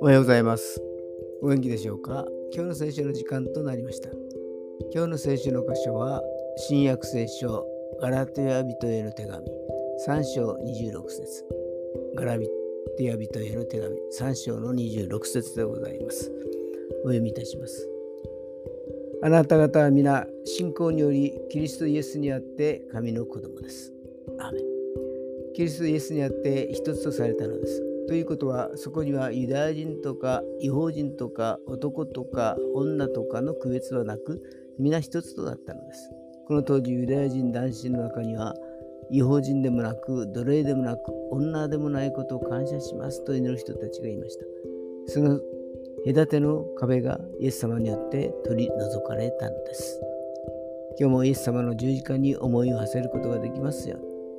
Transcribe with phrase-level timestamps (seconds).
[0.00, 0.82] おはようございます。
[1.40, 2.26] お元気でしょうか？
[2.52, 4.10] 今日の聖書の時間となりました。
[4.92, 6.20] 今日の聖書の箇所は、
[6.56, 7.64] 新約聖書、
[8.00, 9.46] ガラテヤ人への手紙、
[10.08, 11.44] 3章26節
[12.16, 12.36] ガラ
[12.96, 16.32] テヤ人への手紙、3章の26節でございます。
[17.04, 17.88] お読みいたします。
[19.22, 23.92] あなた方は皆、信仰によりキリストイエスにあって神の子供です。
[24.38, 24.60] アメ
[25.54, 27.82] キリストイエスにあって一つとされたのです。
[28.06, 34.42] ということは、そこにはユダヤ人とか違法人とか男とか女とかの区別はなく、
[34.78, 36.10] 皆一つとなったのです。
[36.46, 38.54] この当時、ユダヤ人男子の中には、
[39.10, 44.44] 違法人でもなく、奴隷でもなく、女でもないことを感謝しますと祈る人たちがいました。
[45.06, 45.40] その
[46.06, 50.00] 隔ての壁がイエス様によって取り除かれたのです。
[50.98, 54.15] 今日もイエス様の十字架に思いを馳せることができますように。